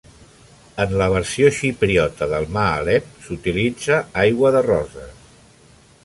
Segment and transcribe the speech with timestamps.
[0.83, 5.13] En la versió xipriota del "mahaleb" s'utilitza aigua de roses.